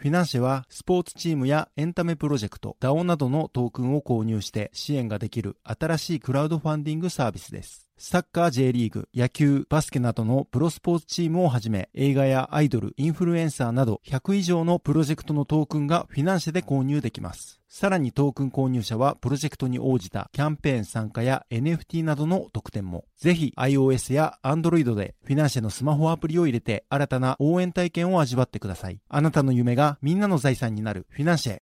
[0.00, 7.86] フィナンシェはスポーツチームやエンタメプロジェクト、DAO などのトークンを購入して支援ができる新しいクラウドファンディングサービスです。
[7.98, 17.60] サッカー J リーグ、野球、バスケなどのプロスポーツチームをはじめ、映画やアイドル、インフルエンサーなど100以上のプロジェクトのトークンがフィナンシェで購入できます。
[17.68, 23.04] さらにトークン購入者はプロジェクトに応じたキャンペーン参加や NFT などの特典も。
[23.16, 28.98] ぜひ iOS や Android でフィナンシェのスマホアプリを入れて新たな応援体験を味わってください。
[29.08, 31.58] あなたの夢がみんなの財産になるフィナンシェ。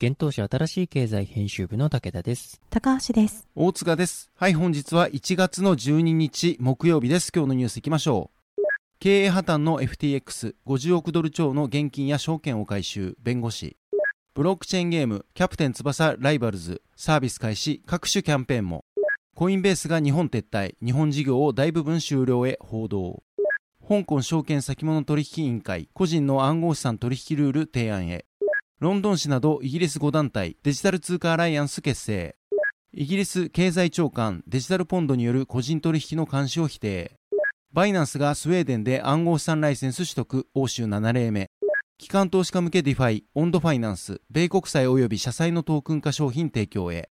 [0.00, 2.60] 現当社新しい経済編集部の武田です。
[2.70, 3.46] 高橋です。
[3.54, 4.30] 大塚です。
[4.34, 7.30] はい、本日は1月の12日木曜日です。
[7.34, 8.62] 今日のニュースいきましょう。
[8.98, 13.76] 経営破綻の FTX50 億ドル超の現金や証券を回収、弁護士。
[14.34, 18.84] ブロックチェーンゲーム、キャプテン翼ライバルズ、サービス開始、各種キャンペーンも。
[19.34, 23.22] コインベースが日本撤退、日本事業を大部分終了へ報道。
[23.92, 28.24] 香港証券先物取引委員会、個人の暗号資産取引ルール提案へ。
[28.80, 32.34] ロンドン市などイギリス5団体、デジタル通貨アライアンス結成。
[32.94, 37.12] イギリス経済長官デジタルポンドによる個人取引の監視を否定。
[37.74, 41.50] バイナンスがスウェーデンで暗号資産ライセンス取得、欧州7例目。
[41.98, 47.10] 機関投資家向け DeFi、オンドファイナンス、米国債及び社債のトークン化商品提供へ。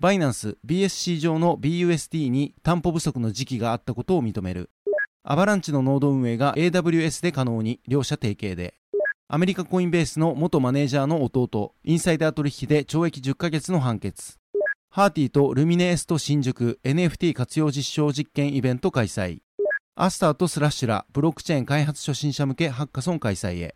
[0.00, 4.70] バイナンス、BSC 上の BUSD に担保不足の時期があったことを認める。
[5.28, 8.74] アバランチのノード運営が AWS で可能に、両者提携で。
[9.26, 14.38] アメリカコインベースの元マネージャーの弟、インサイダー取引で懲役10ヶ月の判決。
[14.88, 19.40] ハーティーとルミネエスト新宿 NFT 活用実証実験イベント開催。
[19.96, 23.74] アスターとスラッシュらブロックチェーン開発初心者向けハッカソン開催へ。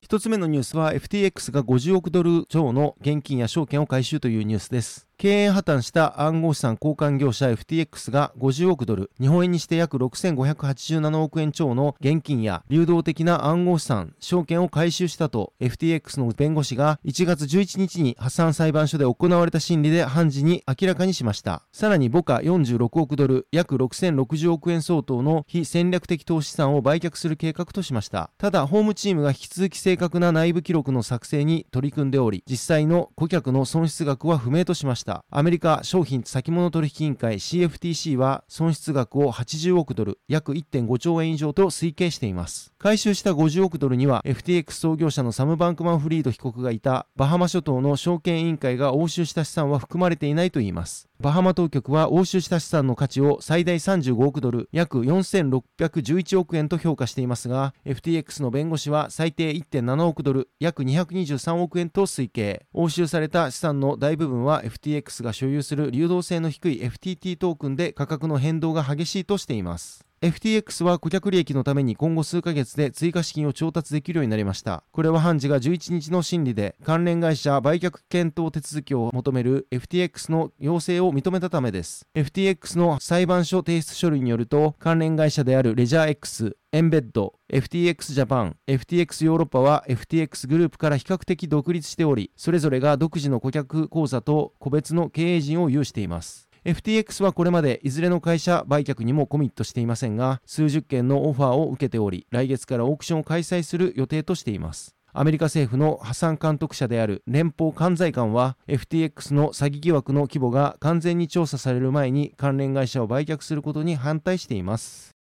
[0.00, 5.07] 一つ目のニュースは FTX が50億ドル超の現金や証券を回収というニュースです。
[5.18, 21.64] 経営破綻した暗号資産交換業者 FTX が50億ドル、日本円にして約6587億円超の現金や流動的な暗号資産、証券を回収したと FTX の弁護士が1月11日に破産裁判所で行われた審理で判事に明らかにしました。
[21.72, 28.30] さらに母価46億ドル、約6060億円相当の非戦略的投資資産を売却する計画としました。
[28.38, 35.07] ただ、ホームチームが引き続き正確な内部記録の作成に取り組んでおり、実際の顧客の損失額は不明としました。
[35.30, 42.72] アメリカ商品先物取引委員会 CFTC は損失額を80億ドル、約1.5兆円以上と推計しています。
[42.78, 51.08] 回収した50億ドルには FTX 創業者のサム・バンクマン・フリード被告がいたバハマ諸島の証券委員会が押収した資産は含まれていないといいます。
[51.20, 62.66] バハマ当局は押収した資産の価値を最大35億ドル、約4611億円と評価していますが、FTX の弁護士は最低1.7億ドル、約223億円と推計。
[62.72, 70.04] 押収された資産の大部分は FTX FTX が所有する流動性の低い FTT トークンで価格の変動が激しいとしています。
[70.20, 74.82] FTX は顧客利益のために今後数ヶ月で追加資金を調達できるようになりました。
[74.90, 82.04] これは判事が11日の審理で関連会社売却検討手続きを求める FTX の要請を認めたためです。
[82.16, 96.50] FTX の裁判所提出書類によると関連会社であるレジャー X、エンベッド、FTX ジャパン、FTX ヨーロッパは FTX グループから比較的独立しており、それぞれが独自の顧客口座と個別の経営陣を有しています。
[96.66, 104.94] FTX はこれまでいずれの会社売却にもコミットしていませんが、数十件のオファーを受けており、来月からオークションを開催する予定としています。
[105.14, 115.17] アメリカ政府の破産監督者である連邦管財官は FTX の詐欺疑惑の規模が完全に調査される前に関連会社を売却することに反対しています。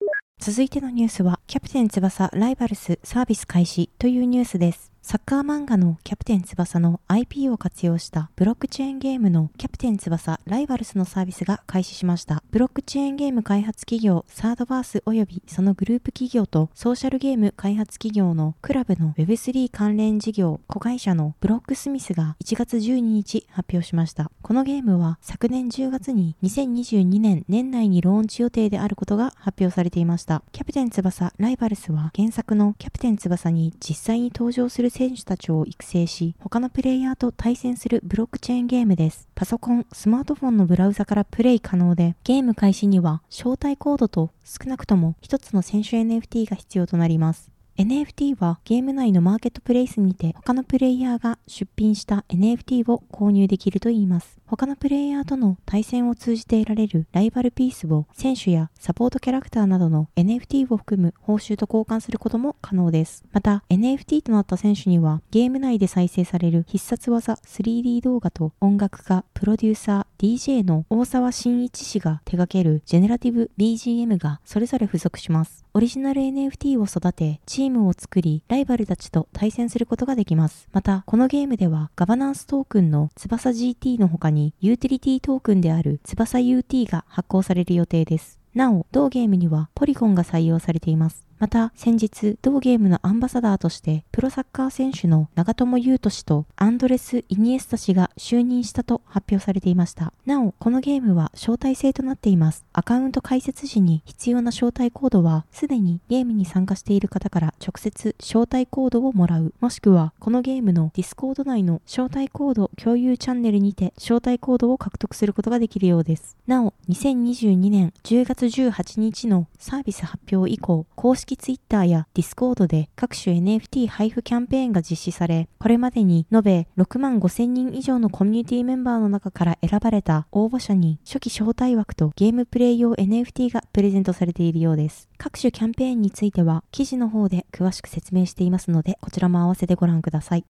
[0.44, 4.91] 続いてのニュースは、キャプテン翼ライバルスサービス開始というニュースです。
[5.04, 12.44] サッカー漫画のキャプテン翼の IP を活用したブロックチェーンゲームのキャプテン翼ライバルスのサービスが開始しました。
[12.52, 24.30] ブロックチェーンゲーム開発企業サードバース及びそのグループ企業とソーシャルゲーム開発企業のクラブの Web3 関連事業子会社のブロックスミスが1月12日発表しました。
[24.44, 30.44] このゲームは昨年10月に2022年年内にローンチ予定であることが発表されていました。
[30.52, 39.28] キャプテン翼ライバルスは原作のキャプテン翼に実際に登場する選手たちを育成し、他のプレイヤーと対戦するブロックチェーンゲームです。
[39.34, 47.51] パソコン、スマートフォンのブラウザからプレイ可能で、ゲーム開始には招待コードと少なくとも1つの選手 NFT が必要となります。
[47.78, 54.40] NFT はゲーム内のマーケットプレイスにて他のプレイヤーが出品した NFT を購入できるといいます。
[54.46, 63.24] 他のプレイヤーとの対戦を通じて得られるライバルピースを選手やサポートキャラクターなどの NFT を含む報酬と交換することも可能です。
[63.32, 75.61] また NFT となった選手にはゲーム内で再生される必殺技 3D 動画と音楽家、プロデューサー、DJ の大沢慎一氏が手掛けるジェネラティブ BGM がそれぞれ付属します。
[75.74, 80.68] オリジナル NFT を育て、チームを作り、ライバルたちと対戦することができます。
[80.74, 88.38] また、このゲームではガバナンストークンの翼 GT の他にユーティリティトークンである翼 UT が発行される予定です。
[88.54, 91.26] なお、同ゲームにはポリゴンが採用されています。
[91.42, 100.14] また、先日、同ゲームのアンバサダーとして、プロサッカー選手の長友佑都氏とアンドレス・イニエスタ氏が就任したと発表されていました。
[100.28, 102.64] なお、このゲームは招待制となっています。
[102.74, 109.52] アカウント開設時に必要な招待コードは、すでにゲームに参加している方から直接招待コードをもらう。
[109.62, 116.38] もしくは、このゲームのディスコード内の招待コード共有チャンネルにて招待コードを獲得することができるようです。
[116.46, 135.10] なお、2022年10月18日のサービス発表以降、公式 Twitter や Discord で各種 NFT 配布キャンペーンが実施され、これまでに延べ6万5千人以上のコミュニティメンバーの中から選ばれた応募者に初期招待枠とゲームプレイ用 NFT がプレゼントされているようです。
[135.18, 140.46] 各種キャンペーンについては記事の方で詳しく説明していますので、こちらも合わせてご覧ください。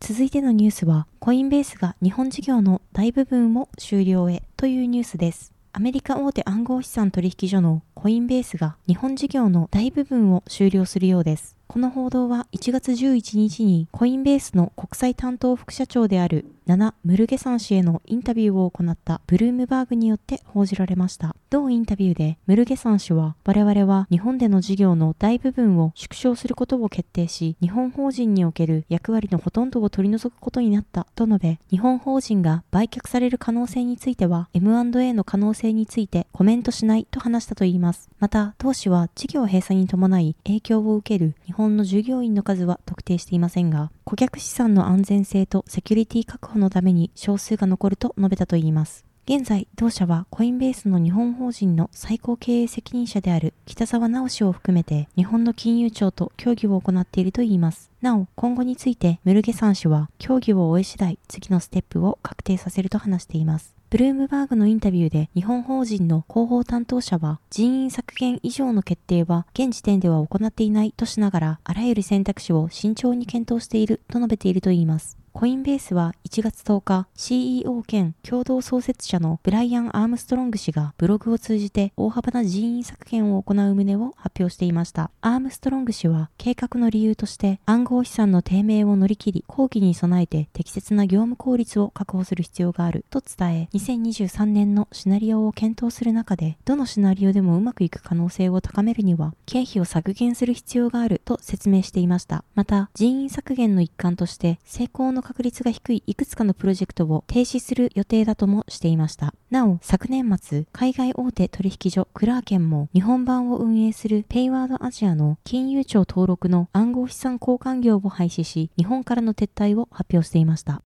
[0.00, 5.52] 続いてのニュースは、コインベースが日本事業の大部分を終了へというニュースです。
[5.72, 11.57] アメリカ大手暗号資産取引所のコインベースが日本事業の大部分を終了するようです。
[11.68, 21.34] この報道は1月11日にコインベースの国際担当副社長であるナナ・ムルゲサン氏へのインタビューを行ったブルームバーグによって報じられました。
[21.50, 38.10] 同インタビューでムルゲサン氏は我々は日本での事業の大部分を縮小することを決定し日本法人における役割のほとんどを取り除くことになったと述べ日本法人が売却される可能性については M&A の可能性についてコメントしないと話したといいます。
[38.18, 49.04] また当氏は事業閉鎖に伴い影響を受ける日本本の従業員の数は特定していませんが、顧客資産の安全性とセキュリティ確保のために少数が残ると述べたといいます。
[49.24, 57.90] 現在、同社はコインベースの日本法人の最高経営責任者である北沢直氏を含めて日本の金融庁と協議を行っているといいます。
[58.00, 63.77] なお、今後についてムルゲサン氏は協議を終え次第次のステップを確定させると話しています。
[63.90, 75.17] ブルームバーグのインタビューで日本法人の広報担当者は人員削減以上の決定は現時点では行っていないとしながらあらゆる選択肢を慎重に検討していると述べているといいます。
[75.32, 85.10] コインベースは1月10日、CEO 兼共同創設者のブライアン・アームストロング氏がブログを通じて大幅な人員削減を行う旨を発表していました。
[85.20, 102.44] アームストロング氏は計画の理由として暗号資産の低迷を乗り切り、後期に備えて適切な業務効率を確保する必要があると伝え、2023年のシナリオを検討する中で、どのシナリオでもうまくいく可能性を高めるには、経費を削減する必要があると説明していました。
[102.54, 109.34] また、人員削減の一環として成功のの確率が低いいくつかのプロジェクトを停止する予定だともしていました。
[109.50, 120.82] なお、昨年末、海外大手取引所クラーケンも日本版を運営するペイワードアジアの金融庁登録の暗号資産交換業を廃止し、日本からの撤退を発表していました。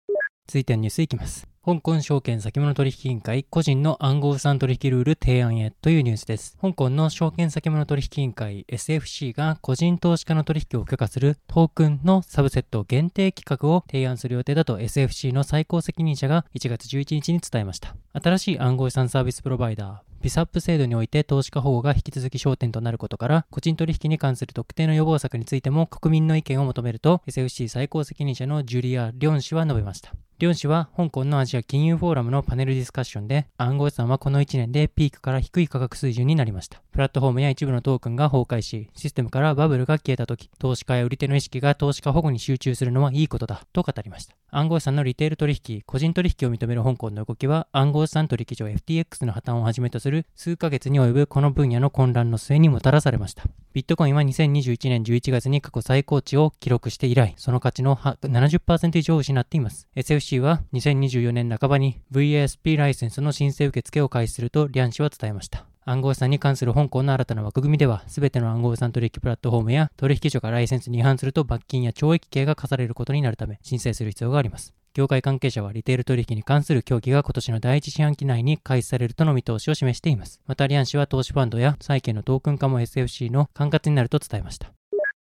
[0.47, 1.56] 続いてはニュースいきます。
[1.67, 6.57] 香港証券先物取引委員会個人の暗号資産取引ルール提案へというニュースです。
[6.61, 17.97] 香港の証券先物取引委員会 SFC が個人投資家の取引を許可するトークンのサブセット限定企画を提案する予定だと SFC の最高責任者が1月11日に伝えました。
[18.13, 30.13] 新しい暗号資産サービスプロバイダー、ビサップ制度において投資家保護が引き続き焦点となることから、個人取引に関する特定の予防策についても国民の意見を求めると、SFC 最高責任者のジュリア・リョン氏は述べました。
[30.39, 36.79] リョン氏は香港のアジア金融フォーラムのパネルディスカッションで暗号資産はこの1年でピークから低い価格水準になりました。
[36.91, 44.35] プラットフォームや一部のトークンが崩壊し、システムからバブルが消えた時、投資家や売り手の意識が投資家保護に集中するのはいいことだと語りました。
[44.49, 53.43] 暗号資産のリテール取引、個人取引を認める香港の動きは暗号資産取引所 FTX の破綻をはじめとする数ヶ月に及ぶこの分野の混乱の末にもたらされました。
[53.73, 59.87] ビットコインは2021年11月に過去最高値を記録して以来、その価値の70%以上を失っています。
[59.95, 65.65] SFC FC は2024年半ばに VASP ライセンスの申請受付を開始するとリャン氏は伝えました。
[65.85, 74.73] 暗号資産に関する香港の新たな枠組みでは、すべての暗号資産取引プラットフォームや取引所がライセンスに違反すると罰金や懲役刑が課されることになるため、申請する必要があります。
[74.93, 80.41] 業界関係者はリテール取引に関する協議が今年の第一四半期内に開始されるとの見通しを示しています。
[80.45, 84.73] また、リアン氏は投資ファンドや債券のトークン化も SFC の管轄になると伝えました。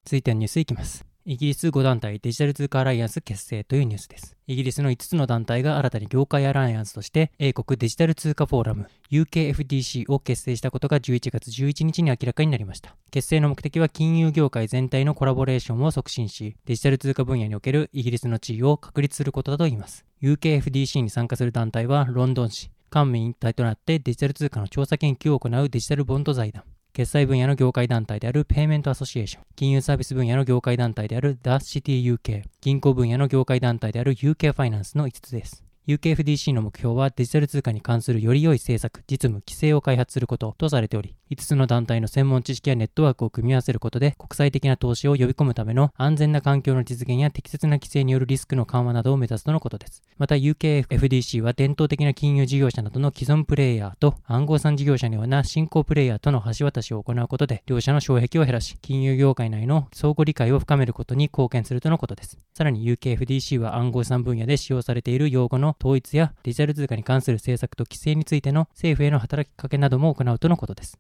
[0.06, 1.11] 続いてのニュースいきます。
[1.24, 4.36] イギリス5団体デジタル通貨アライアンス結成というニュースです。
[4.48, 12.96] イギリスの5つの団体が新たに業界アライアンスとして英国デジタル通貨フォーラム UKFDC を結成したことが11月11日に明らかになりました。
[13.12, 20.06] 結成の目的は金融業界全体のコラボレーションを促進し、デジタル通貨分野におけるイギリスの地位を確立することだといいます。
[20.24, 26.64] UKFDC に参加する団体はロンドン市、官民一体となってデジタル通貨の調査研究を行うデジタルボンド財団、
[26.94, 35.71] 決済分野の業界団体であるペイメントアソシエーション、金融サービス分野の業界団体である The City UK、銀行分野の業界団体である UK ファイナンスの5つです。
[35.88, 50.04] UKFDC の目標はデジタル通貨に関するより良い政策、実務、規制を開発することとされており、5つの団体の専門知識やネットワークを組み合わせることで国際的な投資を呼び込むための安全な環境の実現や適切な規制によるリスクの緩和などを目指すとのことです。
[50.18, 62.38] また UKFDC は伝統的な金融事業者などの既存プレイヤーと暗号資産事業者のような新興プレイヤーとの橋渡しを行うことで両者の障壁を減らし、金融業界内の相互理解を深めることに貢献するとのことです。
[62.54, 71.00] さらに UKFDC は暗号資産分野で使用されている用語のの統一やデジタル通貨に関する政策と規制についての政府への働きかけなども行うとのことです。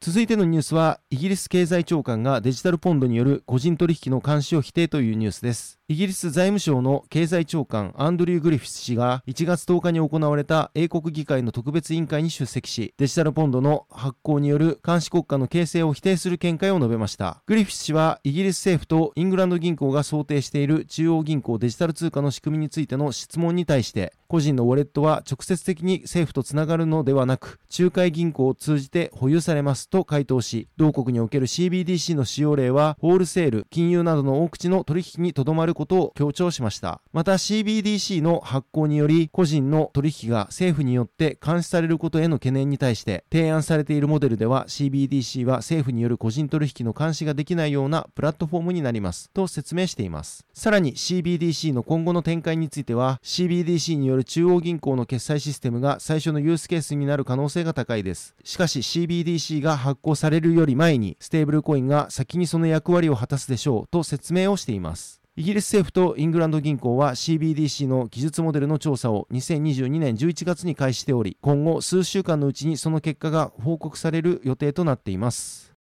[0.00, 17.40] 続いてのニュースはイギリス経済長官がデジタルポンドによる個人取引の監視を否定というニュースですイギリス財務省の経済長官アンドリュー・グリフィス氏が1月10日に行われた英国議会の特別委員会に出席しデジタルポンドの発行による監視国家の形成を否定する見解を述べました。
[17.46, 37.02] グリフィス氏はイギリス政府とイングランド銀行が想定している中央銀行デジタル通貨の仕組みについての質問に対して個人のウォレットは直接的に政府とつながるのではなく仲介銀行を通じて保有されますと回答し同国における CBDC の使用例はホールセール金融などの大口の取引にとどまることを強調しました。
[37.12, 50.46] また CBDC の発行により個人の取引が政府によって監視されることへの懸念に対して提案されているモデルでは CBDC は政府による個人取引の監視ができないようなプラットフォームになりますと説明しています。
[50.54, 58.34] さらに CBDC の今後の展開については CBDC による中央銀行の決済システムが最初のユースケースになる可能性が高いです。
[58.44, 65.25] しかし CBDC が発行されるより前にステーブルコインが先にその役割を果たすでしょうと説明をしています。
[65.38, 75.74] イギリス政府とイングランド銀行は CBDC の技術モデルの調査を2022年11月に開始しており、今後数週間のうちにその結果が報告される予定となっています。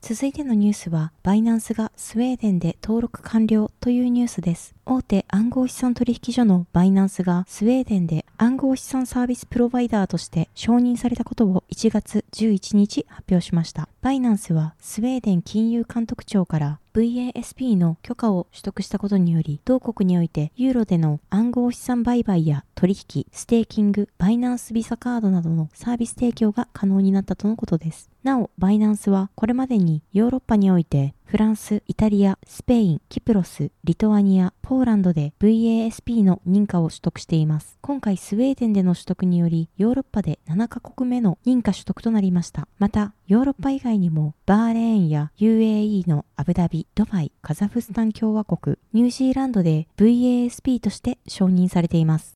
[0.00, 4.76] 続いてのニュースは、バイナンスがスウェーデンで登録完了というニュースです。
[4.92, 13.88] 大手暗号資産取引所のバイナンスがスウェーデンで暗号資産サービスプロバイダーとして承認されたことを1月11日発表しました。
[14.00, 28.10] バイナンスはスウェーデン金融監督庁から VASP の許可を取得したことにより、同国においてユーロでの暗号資産売買や取引、ステーキング、バイナンスビザカードなどのサービス提供が可能になったとのことです。
[28.24, 37.78] なお、バイナンスはこれまでにヨーロッパにおいてフランス、イタリア、スペイン、キプロス、リトアニア、ポーランドで VASP の認可を取得しています。
[37.82, 42.66] 今回スウェーデンでの取得により、ヨーロッパで7カ国目の認可取得となりました。
[42.80, 52.34] また、ヨーロッパ以外にも、バーレーンや UAE のアブダビ、ドバイ、カザフスタン共和国、ニュージーランドで VASP として承認されています。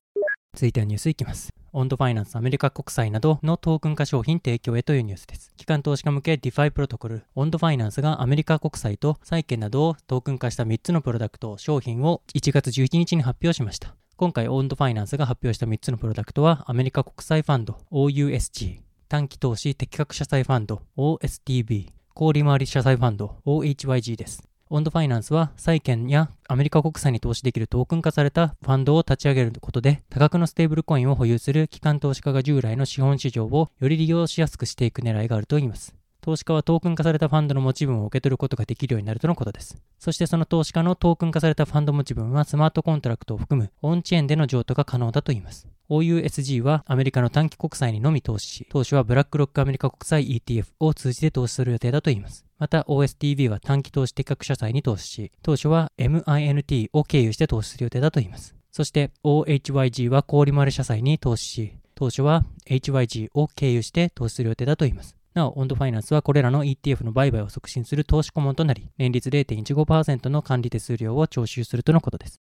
[0.53, 1.49] 続いてはニュースいきます。
[1.77, 5.51] オンドファイナンスアメリカ国債などのトークン化商品提供へというニュースです。
[5.57, 13.93] 機関投資家向け DeFi プロトコル、オンドファイナンスがアメリカ国債と債券などをトークン化した3つのプロダクト、商品を1月11日に発表しました。
[14.15, 18.79] 今回オンドファイナンスが発表した3つのプロダクトはアメリカ国債ファンド OUSG、
[19.09, 24.47] 短期投資適格社債ファンド OSTB、高利回り社債ファンド OHYG です。
[24.71, 35.95] オンドファイナンスは債券やアメリカ国債に投資できるトークン化されたファンドを立ち上げることで多額のステーブルコインを保有する機関投資家が従来の資本市場をより利用しやすくしていく狙いがあるといいます。
[36.25, 39.77] 投資家はトークン化されたファンドの持ち分を受け取ることができるようになるとのことです。
[39.99, 45.67] そしてその投資家のトークン化されたファンド持ち分はスマートコントラクトを含むオンチェーンでの譲渡が可能だといいます。
[45.87, 52.43] OUSG はアメリカの短期国債にのみ投資し、投資はブラックロックアメリカ国債 ETF を通じて投資する予定だといいます。
[52.57, 58.55] また OSTB は短期投資適格社債に投資し、当初は MINT を経由して投資する予定だといいます。
[58.71, 65.15] そして OHYG は高利回り社債に投資し、当初は HYG を経由して投資する予定だといいます。
[65.35, 72.39] なお、オンドファイナンスはこれらの ETF の売買を促進する投資顧問となり、年率0.15%の管理手数料を徴収するとのことです。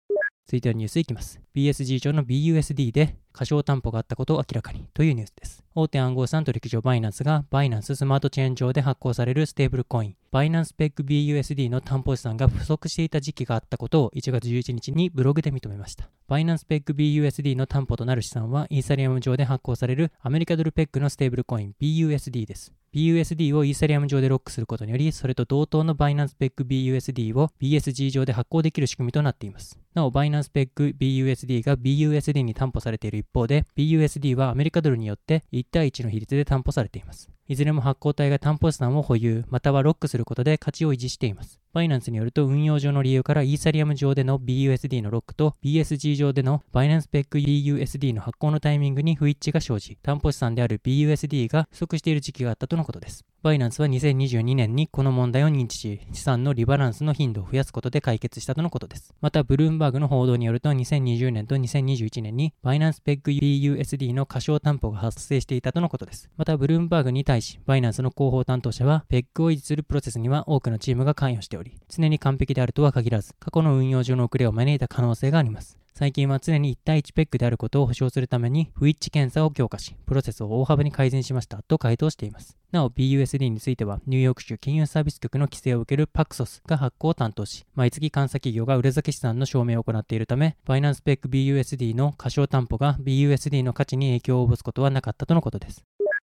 [0.50, 1.40] 続いてはニュースいきます。
[1.54, 5.62] BSG 上の BUSD で過小担保があったことを明らかにというニュースです。
[5.76, 16.10] 大手暗号資産取引所バイナンスがバイナンススマートチェーン上で発行されるステーブルコイン、バイナンスペック BUSD の担保資産が不足していた時期があったことを1月11日にブログで認めました。
[16.26, 22.72] バイナンスペック BUSD の担保となる資産はイーサリアム上で発行されるアメリカドルペッグのステーブルコイン BUSD です。
[22.94, 29.78] BUSD をイーサリアム上でロックすることにより、それと同等のバイナンスペック BUSD を BSG 上で発行できる仕組みとなっています。
[29.94, 37.30] なお、バイナンスペック BUSD が BUSD に担保されている一方で、BUSD はアメリカドルによって1対1の比率で担保されています。
[37.50, 41.58] いずれも発行体が担保資産を保有、またはロックすることで価値を維持しています。
[41.72, 53.24] バイナンスによると運用上の理由からイーサリアム上での BUSD のロックと BSG 上でのバイナンスペック BUSD の発行のタイミングに不一致が生じ、担保資産である BUSD が不足している時期があったとのことです。
[53.42, 59.14] バイナンスは2022年にこの問題を認知し、資産のリバランスの頻度を増やすことで解決したとのことです。
[59.22, 66.28] また、ブルームバーグの報道によると、2020年と2021年にバイナンスペック BUSD の過小担保が発生していたとのことです。
[66.36, 75.78] また、ブルームバーグに対し、バイナンスの広報担当者は、ペックを維持するプロセスには多くのチームが関与しており、常に完璧であるとは限らず、過去の運用上の遅れを招いた可能性があります。
[75.94, 82.56] 最近は常に1対1ペックであることを保証するために不一致検査を強化し、プロセスを大幅に改善しましたと回答しています。
[82.72, 95.84] なお BUSD についてはニューヨーク州金融サービス局の規制を受ける Paxos が発行を担当し、毎月監査企業が裏付け資産の証明を行っているため、バイナンスペック BUSD の過小担保が BUSD の価値に影響を及ぼすことはなかったとのことです。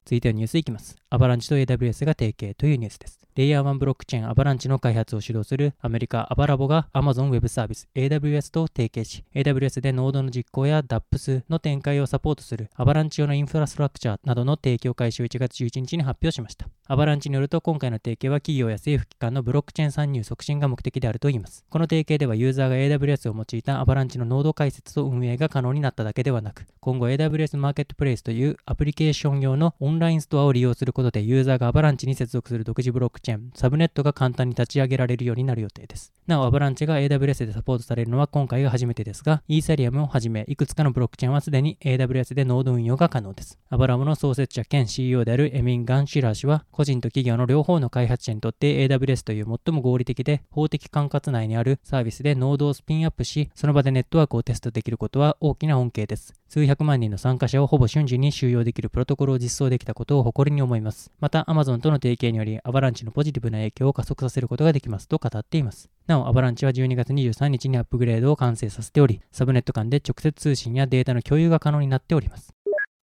[0.07, 0.95] 続いてはニュースいきます。
[1.11, 3.19] アバランチと AWS が提携というニュースです。
[3.35, 16.69] レイヤー1ブロックチェーンアバランチの開発を主導するアメリカアバラボが Amazon Web サービス AWS と提携し、AWS でノードの実行や DAPS の展開をサポートするアバランチ用のインフラストラクチャーなどの提供開始を1月11日に発表しました。
[16.87, 21.65] アバランチによると今回の提携は企業や政府機関のブロックチェーン参入促進が目的であるといいます。
[21.69, 36.13] この提携ではユーザーが AWS を用いたアバランチのノード開設と運営が可能になっただけではなく、今後 AWS マーケットプレイスというアプリケーション用のオンラインストアを利用することでユーザーがアバランチに接続する独自ブロックチェーン、サブネットが簡単に立ち上げられるようになる予定です。
[36.27, 43.59] なお、アバランチが AWS でサポートされるのは今回が初めてですが、イーサリアムをはじめ、いくつかのブロックチェーンはすでに AWS でノード運用が可能です。
[43.71, 56.35] アバラムの創設者兼 CEO であるエミン・ガンシラー氏は、個人と企業の両方の開発者にとって AWS という最も合理的で法的管轄内にあるサービスでノードをスピンアップし、その場でネットワークをテストできることは大きな恩恵です。
[56.49, 61.11] 数百万人の参加者をほぼ瞬時に収容できるプロトコルを実装できたことを誇りに思います。
[61.19, 65.89] また、Amazon との提携により、アバランチのポジティブな影響を加速させることができますと語っています。
[66.07, 72.53] なお、アバランチは12月23日にアップグレードを完成させており、サブネット間で直接通信やデータの共有が可能になっております。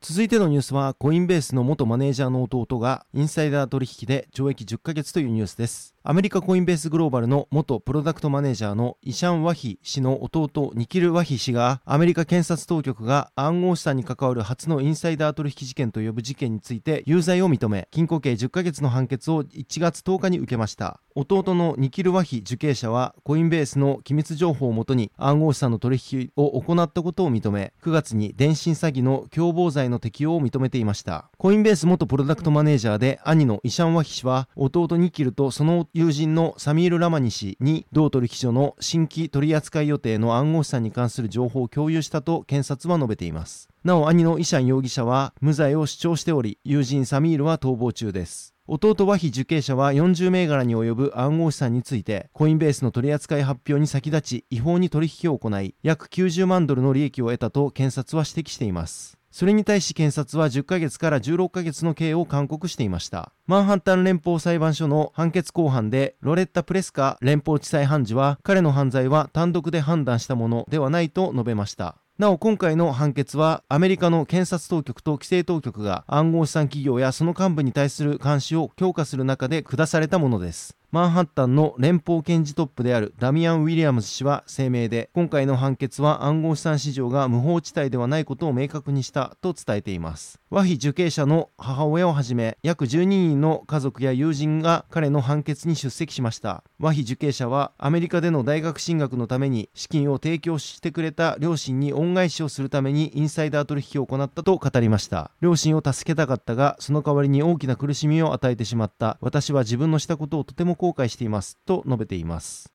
[0.05, 5.95] 続いてのニュースは、コインベースの元マネージャーの弟がインサイダー取引で懲役10ヶ月というニュースです。
[6.05, 20.99] アメリカコインベースグローバルの元プロダクトマネージャーのイシャン・ワヒ氏の弟ニキル・ワヒ氏がアメリカ検察当局が暗号資産に関わる初のインサイダー取引事件と呼ぶ事件について有罪を認め禁錮刑10ヶ月の判決を1月10日に受けました。
[21.15, 31.29] 弟のニキル・ワヒ受刑者はコインベースの機密情報をもとに暗号資産の取引を行ったことを認め9月に電信詐欺の共謀罪の適用を認めていました。
[31.37, 43.69] コインベース元プロダクトマネージャーで兄のイシャン・ワヒ氏は弟ニキルとその友人のサミール・ラマニ氏に同取引所の新規取扱い予定の暗号資産に関する情報を共有したと検察は述べています。
[43.83, 48.55] なお兄のイシャン容疑者は無罪を主張しており友人サミールは逃亡中です。
[48.65, 59.19] 弟和非受刑者は40銘柄に及ぶ暗号資産についてコインベースの取扱い発表に先立ち違法に取引を行い約90万ドルの利益を得たと検察は指摘しています。
[59.33, 63.31] それに対し検察は10ヶ月から16ヶ月の刑を勧告していました。
[63.47, 71.97] マンハッタン連邦裁判所の判決公判でロレッタ・プレスカ連邦地裁判事は彼の犯罪は単独で判断したものではないと述べました。
[72.19, 80.77] なお今回の判決はアメリカの検察当局と規制当局が暗号資産企業やその幹部に対する監視を強化する中で下されたものです。
[80.93, 90.39] マンハッタンの連邦検事トップであるダミアン・ウィリアムズ氏は声明で今回の判決は暗号資産市場が無法地帯ではないことを明確にしたと伝えています。
[90.51, 96.63] 和非受刑者の母親をはじめ約12人の家族や友人が彼の判決に出席しました。
[96.77, 105.31] 和非受刑者はアメリカでの大学進学のために資金を提供してくれた両親に恩返しをするためにインサイダー取引を行ったと語りました。
[105.41, 109.17] 両親を助けたかったがその代わりに大きな苦しみを与えてしまった。
[109.21, 112.73] 私は自分のしたことをとても後悔していますと述べています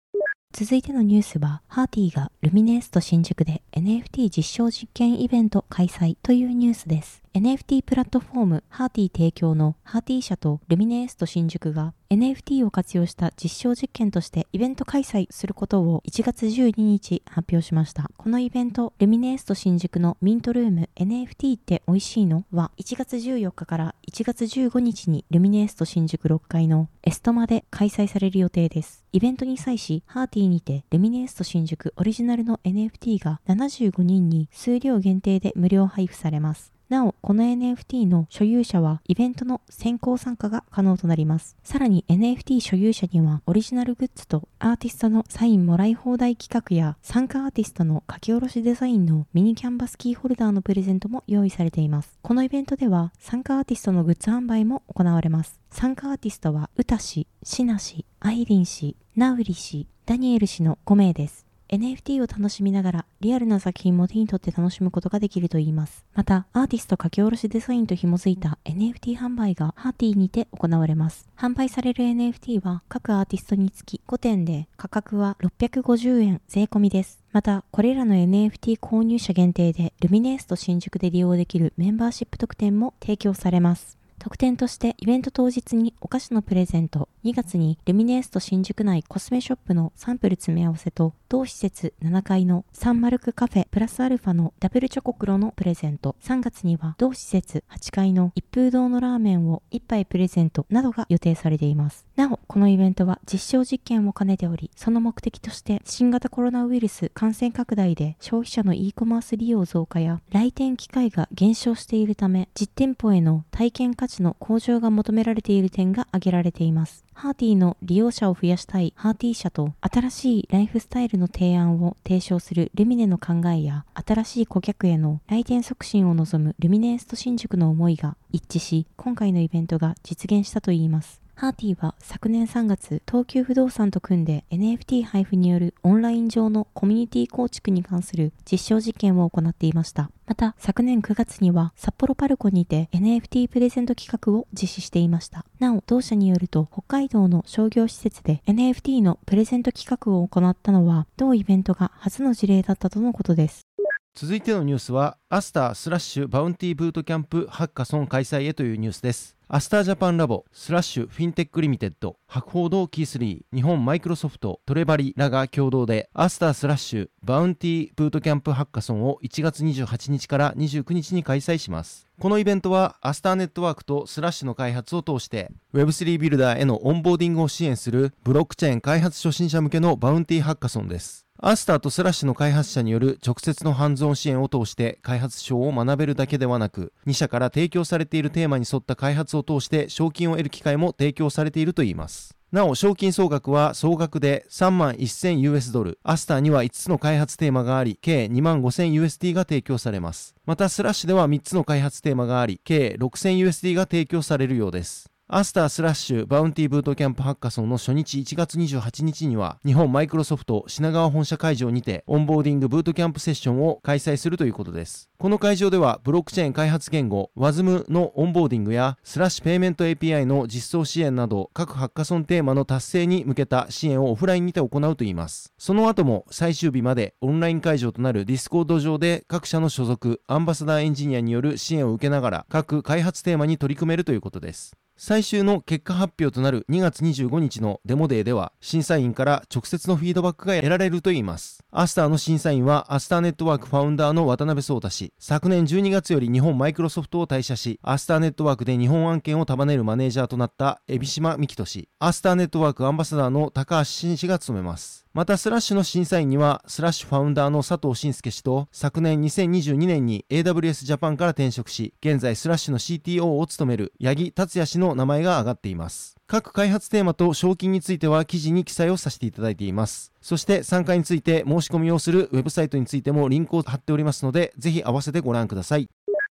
[0.55, 7.23] 続いてのニュースは、ハーティーがルミネースト新宿で NFT 実証実験イベント開催というニュースです。
[7.35, 18.11] NFT プラットフォームハーティ提供のハーティ社とルミネースト新宿が NFT を活用した実証実験としてイベント開催することを1月12日発表しました。
[18.17, 29.05] このイベント、ルミネースト新宿のミントルーム NFT って美味しいのは1月14日から1月15日にルミネースト新宿6階のエストマで開催される予定です。
[29.13, 36.78] イベントに際し、ハーティにてルミネースト新宿オリジナルの NFT が75人に数量限定で無料配布されます。
[36.89, 41.55] なお、この NFT の所有者はイベントの先行参加が可能となります。
[41.63, 52.19] さらに NFT 所有者にはオリジナルグッズとアーティストのサインもらい放題企画や参加アーティストの書き下ろしデザインのミニキャンバスキーホルダーのプレゼントも用意されています。
[52.23, 55.61] このイベントでは参加アーティストのグッズ販売も行われます。
[55.71, 61.48] 参加アーティストは歌氏、シナ氏、アイリン氏、ナウリ氏、ダニエル氏の5名です。
[61.69, 66.05] NFT を楽しみながらリアルな作品も手に取って楽しむことができるといいます。
[66.15, 71.29] また、アーティスト書き下ろしデザインと紐づいた NFT 販売がハーティーにて行われます。
[71.37, 77.23] 販売される NFT は各アーティストにつき5点で価格は650円税込みです。
[77.33, 83.99] また、これらの NFT 購入者限定でルミネースト新宿で利用できるメンバーシップ特典も提供されます。
[84.19, 102.08] 特典としてイベント当日にお菓子のプレゼント、2月にルミネースト新宿内コスメショップのサンプル詰め合わせと同施設7階のサンマルクカフェプラスアルファのダブルチョコクロのプレゼント、3月には同施設8階の一風堂のラーメンを1杯プレゼントなどが予定されています。
[102.19, 117.05] なお、このイベントは実証実験を兼ねており、その目的として新型コロナウイルス感染拡大で消費者の e コマース利用増加や来店機会が減少しているため、実店舗への体験価値の向上が求められている点が挙げられています。
[117.15, 131.21] ハーティーの利用者を増やしたいハーティー社と新しいライフスタイルの提案を提唱するルミネの考えや新しい顧客への来店促進を望むルミネースト新宿の思いが一致し今回のイベントが実現したといいます。
[131.41, 140.11] ハーティーは昨年3月、東急不動産と組んで NFT 配布によるオンライン上のコミュニティ構築に関する実証実験を行っていました。
[140.27, 145.45] また、昨年9月には札幌パルコにて NFT プレゼント企画を実施していました。
[145.61, 153.68] なお、同社によると、北海道の商業施設で NFT のプレゼント企画を行ったのは、同イベントが初の事例だったとのことです。
[154.15, 159.37] 続いてのニュースは、アスタースラッシュバウンティーブートキャンプハッカソン開催へというニュースです。
[159.47, 172.09] アスタージャパンラボ、スラッシュフィンテックリミテッド、博報堂キースリー、日本マイクロソフト、トレバリらが共同で、アスタースラッシュバウンティーブートキャンプハッカソンを1月28日から29日に開催します。
[172.19, 181.28] このイベントは、アスターネットワークとスラッシュの開発を通して、Web3 ビルダーへのオンボーディングを支援する、ブロックチェーン開発初心者向けのバウンティーハッカソンです。
[181.41, 192.37] アスターとスラッシュの開発者による直接のハンズオン支援を通して開発手法を学べるだけではなく、2社から提供されているテーマに沿った開発を通して賞金を得る機会も提供されているといいます。
[192.51, 196.01] なお、賞金総額は総額で3万 1000US ドル。
[196.03, 200.35] アスターには5つの開発テーマがあり、計2万 5000USD が提供されます。
[200.45, 205.09] また、スラッシュでは3つの開発テーマがあり、計 6000USD が提供されるようです。
[205.31, 215.11] アスタースラッシュバウンティーブートキャンプハッカソンの初日1月28日には日本マイクロソフト品川本社会場にてオンボーディングブートキャンプセッションを開催するということです。
[215.19, 225.53] この会場ではブロックチェーン開発言語 WASM のオンボーディングやスラッシュペイメント API の実装支援など各ハッカソンテーマの達成に向けた支援をオフラインにて行うといいます。
[225.59, 234.75] その後も最終日までオンライン会場となるディスコード上で各社の所属アンバサダーエンジニアによる支援を受けながら各開発テーマに取り組めるということです。
[235.01, 241.63] 最終の結果発表となる2月25日のデモデーでは、審査員から直接のフィードバックが得られるといいます。
[241.71, 245.13] Astar の審査員は、 Astar Network ファウンダーの渡辺創太氏。
[245.21, 251.89] 昨年12月より日本マイクロソフトを退社し、 Astar Network で日本案件を束ねるマネージャーとなった海老島美希人氏。
[252.01, 255.09] Astar Network アンバサダーの高橋真氏が務めます。
[255.19, 266.17] またスラッシュの審査員にはスラッシュファウンダーの佐藤慎介氏と昨年2022年に AWS ジャパンから転職し現在スラッシュの CTO を務める八木達也氏のの名前が挙がっています。
[266.27, 270.13] 各開発テーマと賞金については記事に記載をさせていただいています。
[270.21, 275.89] そして参加について申し込みをするウェブサイトについてもリンクを貼っておりますのでぜひ合わせてご覧ください。